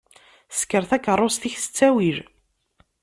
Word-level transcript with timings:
Sker 0.57 0.83
takaṛust-ik 0.89 1.55
s 1.63 1.65
ttawil? 1.67 2.19